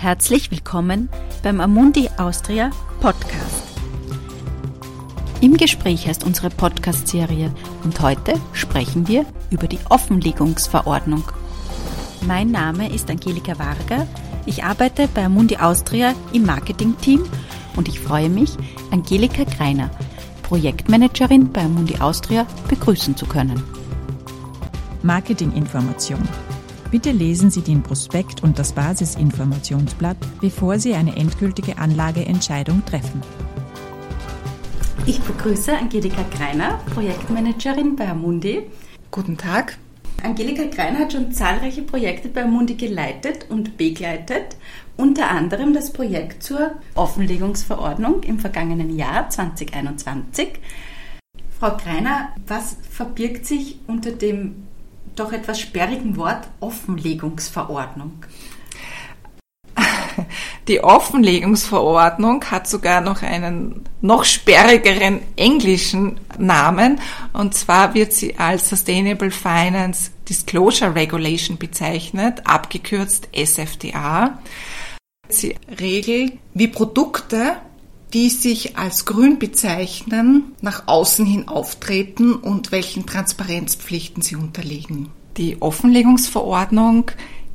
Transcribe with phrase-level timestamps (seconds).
[0.00, 1.10] Herzlich willkommen
[1.42, 2.70] beim Amundi Austria
[3.02, 3.68] Podcast.
[5.42, 7.52] Im Gespräch heißt unsere Podcast-Serie
[7.84, 11.22] und heute sprechen wir über die Offenlegungsverordnung.
[12.26, 14.06] Mein Name ist Angelika Varga.
[14.46, 17.26] Ich arbeite bei Amundi Austria im Marketing-Team
[17.76, 18.52] und ich freue mich,
[18.90, 19.90] Angelika Greiner,
[20.44, 23.62] Projektmanagerin bei Amundi Austria, begrüßen zu können.
[25.02, 26.26] Marketinginformation.
[26.90, 33.22] Bitte lesen Sie den Prospekt und das Basisinformationsblatt, bevor Sie eine endgültige Anlageentscheidung treffen.
[35.06, 38.62] Ich begrüße Angelika Greiner, Projektmanagerin bei Amundi.
[39.12, 39.78] Guten Tag.
[40.20, 44.56] Angelika Greiner hat schon zahlreiche Projekte bei Amundi geleitet und begleitet,
[44.96, 50.48] unter anderem das Projekt zur Offenlegungsverordnung im vergangenen Jahr 2021.
[51.58, 54.66] Frau Greiner, was verbirgt sich unter dem
[55.16, 58.24] doch etwas sperrigen Wort Offenlegungsverordnung.
[60.68, 67.00] Die Offenlegungsverordnung hat sogar noch einen noch sperrigeren englischen Namen
[67.32, 74.38] und zwar wird sie als Sustainable Finance Disclosure Regulation bezeichnet, abgekürzt SFDA.
[75.28, 77.56] Sie regelt, wie Produkte
[78.12, 85.10] die sich als grün bezeichnen, nach außen hin auftreten und welchen Transparenzpflichten sie unterliegen.
[85.36, 87.10] Die Offenlegungsverordnung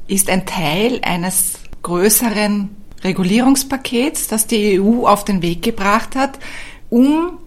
[0.08, 2.70] ist ein Teil eines größeren
[3.04, 6.40] Regulierungspakets, das die EU auf den Weg gebracht hat,
[6.90, 7.38] um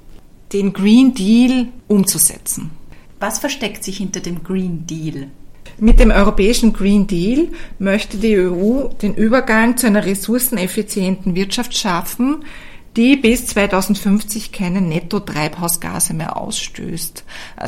[0.52, 2.70] den Green Deal umzusetzen.
[3.20, 5.28] Was versteckt sich hinter dem Green Deal?
[5.80, 7.48] Mit dem europäischen Green Deal
[7.78, 12.44] möchte die EU den Übergang zu einer ressourceneffizienten Wirtschaft schaffen,
[12.96, 17.24] die bis 2050 keine Netto-Treibhausgase mehr ausstößt.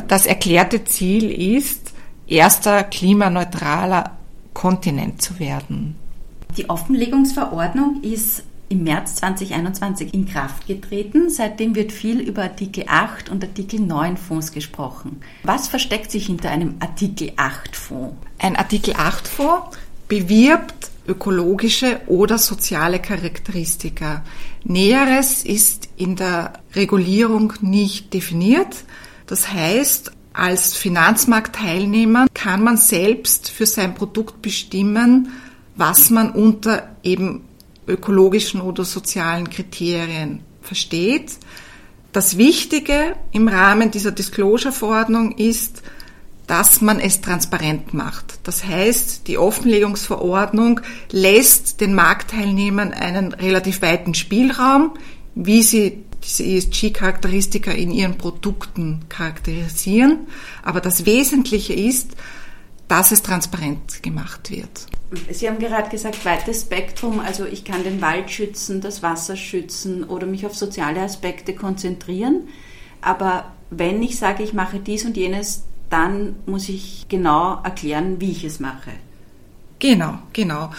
[0.07, 1.93] Das erklärte Ziel ist,
[2.27, 4.17] erster klimaneutraler
[4.53, 5.95] Kontinent zu werden.
[6.57, 11.29] Die Offenlegungsverordnung ist im März 2021 in Kraft getreten.
[11.29, 15.21] Seitdem wird viel über Artikel 8 und Artikel 9 Fonds gesprochen.
[15.43, 18.15] Was versteckt sich hinter einem Artikel 8 Fonds?
[18.39, 24.23] Ein Artikel 8 Fonds bewirbt ökologische oder soziale Charakteristika.
[24.63, 28.83] Näheres ist in der Regulierung nicht definiert.
[29.25, 35.29] Das heißt, als Finanzmarktteilnehmer kann man selbst für sein Produkt bestimmen,
[35.75, 37.45] was man unter eben
[37.87, 41.37] ökologischen oder sozialen Kriterien versteht.
[42.13, 45.81] Das Wichtige im Rahmen dieser Disclosure-Verordnung ist,
[46.47, 48.39] dass man es transparent macht.
[48.43, 50.81] Das heißt, die Offenlegungsverordnung
[51.11, 54.93] lässt den Marktteilnehmern einen relativ weiten Spielraum,
[55.35, 60.27] wie sie diese ESG-Charakteristika in ihren Produkten charakterisieren.
[60.63, 62.11] Aber das Wesentliche ist,
[62.87, 64.87] dass es transparent gemacht wird.
[65.29, 70.03] Sie haben gerade gesagt, weites Spektrum, also ich kann den Wald schützen, das Wasser schützen
[70.03, 72.47] oder mich auf soziale Aspekte konzentrieren.
[73.01, 78.31] Aber wenn ich sage, ich mache dies und jenes, dann muss ich genau erklären, wie
[78.31, 78.91] ich es mache.
[79.79, 80.71] Genau, genau.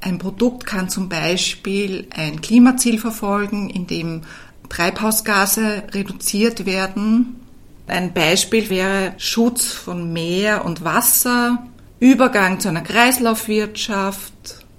[0.00, 4.22] Ein Produkt kann zum Beispiel ein Klimaziel verfolgen, in dem
[4.68, 7.40] Treibhausgase reduziert werden.
[7.86, 11.66] Ein Beispiel wäre Schutz von Meer und Wasser,
[11.98, 14.32] Übergang zu einer Kreislaufwirtschaft,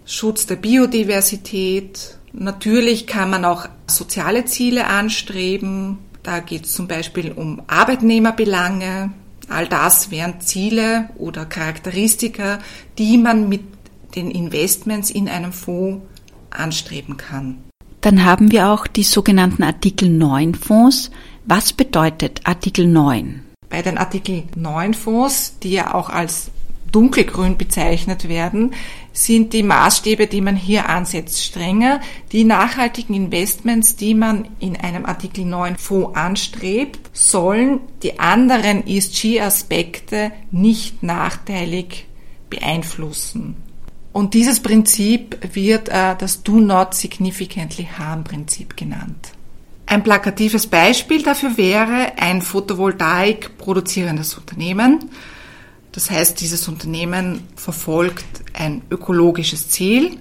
[0.05, 2.17] Schutz der Biodiversität.
[2.33, 5.99] Natürlich kann man auch soziale Ziele anstreben.
[6.23, 9.11] Da geht es zum Beispiel um Arbeitnehmerbelange,
[9.51, 12.59] All das wären Ziele oder Charakteristika,
[12.97, 13.63] die man mit
[14.15, 16.05] den Investments in einem Fonds
[16.49, 17.57] anstreben kann.
[18.01, 21.11] Dann haben wir auch die sogenannten Artikel 9 Fonds.
[21.45, 23.43] Was bedeutet Artikel 9?
[23.69, 26.49] Bei den Artikel 9 Fonds, die ja auch als
[26.91, 28.73] dunkelgrün bezeichnet werden,
[29.13, 32.01] sind die Maßstäbe, die man hier ansetzt, strenger.
[32.31, 40.31] Die nachhaltigen Investments, die man in einem Artikel 9 Fonds anstrebt, sollen die anderen ESG-Aspekte
[40.51, 42.05] nicht nachteilig
[42.49, 43.55] beeinflussen.
[44.13, 49.31] Und dieses Prinzip wird äh, das Do Not Significantly Harm Prinzip genannt.
[49.85, 55.09] Ein plakatives Beispiel dafür wäre ein Photovoltaik produzierendes Unternehmen,
[55.91, 60.17] das heißt, dieses Unternehmen verfolgt ein ökologisches Ziel.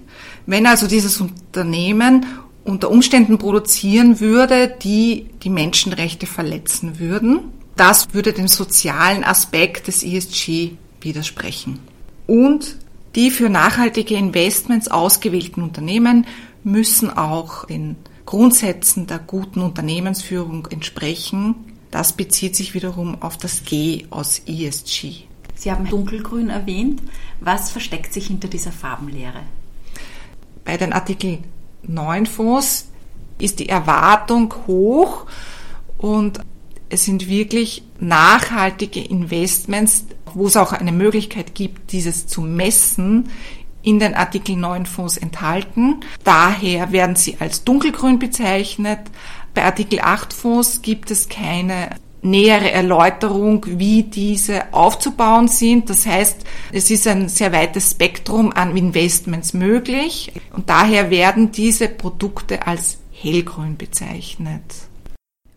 [0.47, 2.27] Wenn also dieses Unternehmen
[2.65, 10.03] unter Umständen produzieren würde, die die Menschenrechte verletzen würden, das würde dem sozialen Aspekt des
[10.03, 11.79] ESG widersprechen.
[12.27, 12.77] Und
[13.15, 16.27] die für nachhaltige Investments ausgewählten Unternehmen
[16.63, 17.97] müssen auch den
[18.27, 21.55] Grundsätzen der guten Unternehmensführung entsprechen.
[21.91, 25.30] Das bezieht sich wiederum auf das G aus ESG.
[25.61, 27.03] Sie haben dunkelgrün erwähnt.
[27.41, 29.43] Was versteckt sich hinter dieser Farbenlehre?
[30.65, 31.41] Bei den Artikel
[31.83, 32.89] 9 Fonds
[33.39, 35.27] ist die Erwartung hoch
[35.99, 36.41] und
[36.89, 43.29] es sind wirklich nachhaltige Investments, wo es auch eine Möglichkeit gibt, dieses zu messen,
[43.83, 46.01] in den Artikel 9 Fonds enthalten.
[46.25, 49.01] Daher werden sie als dunkelgrün bezeichnet.
[49.53, 51.91] Bei Artikel 8 Fonds gibt es keine
[52.23, 55.89] nähere Erläuterung, wie diese aufzubauen sind.
[55.91, 61.89] Das heißt, es ist ein sehr weites Spektrum an Investments möglich und daher werden diese
[61.89, 64.63] Produkte als hellgrün bezeichnet.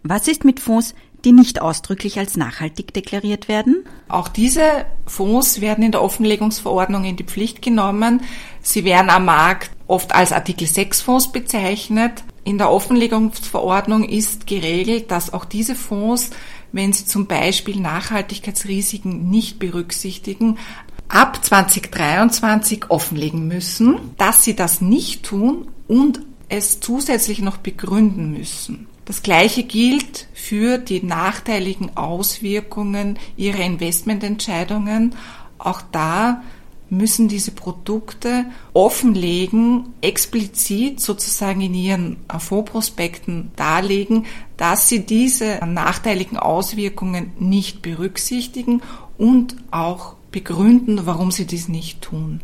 [0.03, 0.93] Was ist mit Fonds,
[1.23, 3.85] die nicht ausdrücklich als nachhaltig deklariert werden?
[4.09, 8.21] Auch diese Fonds werden in der Offenlegungsverordnung in die Pflicht genommen.
[8.61, 12.23] Sie werden am Markt oft als Artikel 6 Fonds bezeichnet.
[12.45, 16.31] In der Offenlegungsverordnung ist geregelt, dass auch diese Fonds,
[16.71, 20.57] wenn sie zum Beispiel Nachhaltigkeitsrisiken nicht berücksichtigen,
[21.07, 28.87] ab 2023 offenlegen müssen, dass sie das nicht tun und es zusätzlich noch begründen müssen.
[29.05, 35.15] Das Gleiche gilt für die nachteiligen Auswirkungen ihrer Investmententscheidungen.
[35.57, 36.41] Auch da
[36.97, 44.25] müssen diese Produkte offenlegen, explizit sozusagen in ihren Fondsprospekten darlegen,
[44.57, 48.81] dass sie diese nachteiligen Auswirkungen nicht berücksichtigen
[49.17, 52.41] und auch begründen, warum sie dies nicht tun.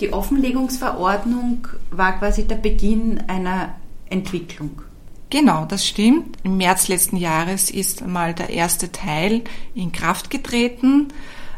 [0.00, 3.74] Die Offenlegungsverordnung war quasi der Beginn einer
[4.10, 4.82] Entwicklung.
[5.30, 6.36] Genau, das stimmt.
[6.44, 9.42] Im März letzten Jahres ist mal der erste Teil
[9.74, 11.08] in Kraft getreten.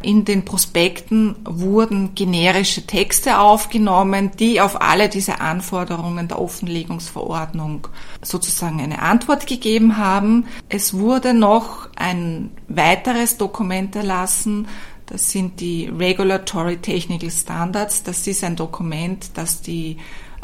[0.07, 7.89] In den Prospekten wurden generische Texte aufgenommen, die auf alle diese Anforderungen der Offenlegungsverordnung
[8.23, 10.47] sozusagen eine Antwort gegeben haben.
[10.69, 14.69] Es wurde noch ein weiteres Dokument erlassen,
[15.07, 18.05] das sind die Regulatory Technical Standards.
[18.05, 19.97] Das ist ein Dokument, das die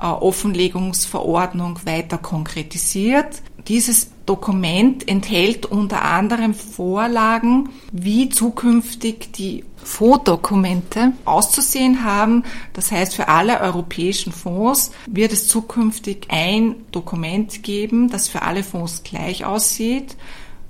[0.02, 3.42] Offenlegungsverordnung weiter konkretisiert.
[3.68, 12.44] Dieses Dokument enthält unter anderem Vorlagen, wie zukünftig die Fondsdokumente auszusehen haben.
[12.72, 18.62] Das heißt, für alle europäischen Fonds wird es zukünftig ein Dokument geben, das für alle
[18.64, 20.16] Fonds gleich aussieht,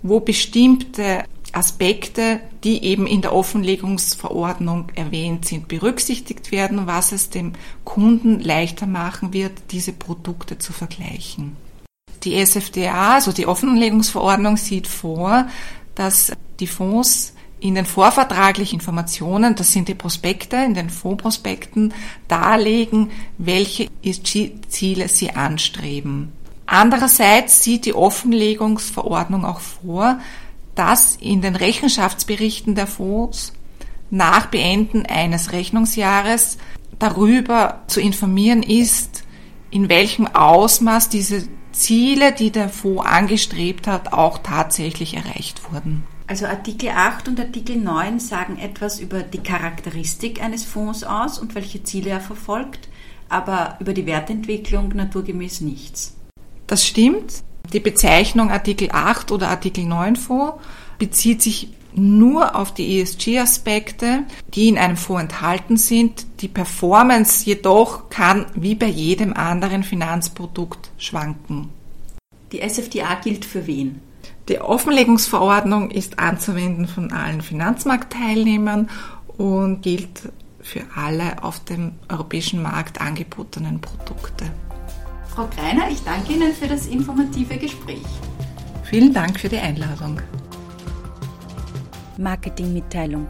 [0.03, 7.53] wo bestimmte Aspekte, die eben in der Offenlegungsverordnung erwähnt sind, berücksichtigt werden, was es dem
[7.85, 11.57] Kunden leichter machen wird, diese Produkte zu vergleichen.
[12.25, 15.47] Die SFDA, also die Offenlegungsverordnung, sieht vor,
[15.95, 21.95] dass die Fonds in den vorvertraglichen Informationen, das sind die Prospekte, in den Fondsprospekten
[22.27, 23.89] darlegen, welche
[24.69, 26.33] Ziele sie anstreben.
[26.67, 30.19] Andererseits sieht die Offenlegungsverordnung auch vor,
[30.75, 33.53] dass in den Rechenschaftsberichten der Fonds
[34.11, 36.59] nach Beenden eines Rechnungsjahres
[36.99, 39.25] darüber zu informieren ist,
[39.71, 46.05] in welchem Ausmaß diese Ziele, die der Fonds angestrebt hat, auch tatsächlich erreicht wurden.
[46.27, 51.55] Also Artikel 8 und Artikel 9 sagen etwas über die Charakteristik eines Fonds aus und
[51.55, 52.89] welche Ziele er verfolgt,
[53.29, 56.17] aber über die Wertentwicklung naturgemäß nichts.
[56.67, 57.43] Das stimmt.
[57.73, 60.55] Die Bezeichnung Artikel 8 oder Artikel 9 Fonds
[60.99, 64.25] bezieht sich nur auf die ESG-Aspekte,
[64.55, 66.27] die in einem Fonds enthalten sind.
[66.41, 71.69] Die Performance jedoch kann wie bei jedem anderen Finanzprodukt schwanken.
[72.53, 74.01] Die SFDA gilt für wen?
[74.49, 78.91] Die Offenlegungsverordnung ist anzuwenden von allen Finanzmarktteilnehmern
[79.39, 84.51] und gilt für alle auf dem europäischen Markt angebotenen Produkte.
[85.35, 88.05] Frau Greiner, ich danke Ihnen für das informative Gespräch.
[88.85, 90.21] Vielen Dank für die Einladung.
[92.19, 93.29] Marketingmitteilung.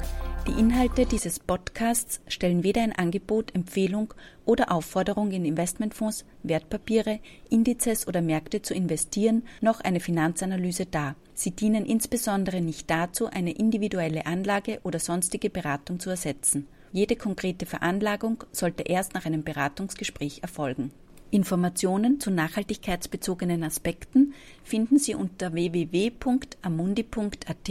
[0.48, 4.12] Die Inhalte dieses Podcasts stellen weder ein Angebot, Empfehlung
[4.44, 11.14] oder Aufforderung in Investmentfonds, Wertpapiere, Indizes oder Märkte zu investieren, noch eine Finanzanalyse dar.
[11.34, 16.66] Sie dienen insbesondere nicht dazu, eine individuelle Anlage oder sonstige Beratung zu ersetzen.
[16.90, 20.90] Jede konkrete Veranlagung sollte erst nach einem Beratungsgespräch erfolgen.
[21.32, 27.70] Informationen zu nachhaltigkeitsbezogenen Aspekten finden Sie unter www.amundi.at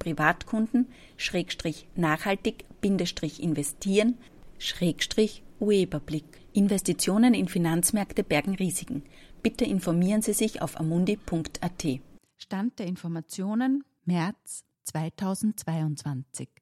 [0.00, 0.88] Privatkunden
[1.94, 4.18] Nachhaltig-investieren
[5.60, 6.24] Ueberblick.
[6.52, 9.04] Investitionen in Finanzmärkte bergen Risiken.
[9.44, 11.86] Bitte informieren Sie sich auf amundi.at.
[12.38, 16.61] Stand der Informationen März 2022.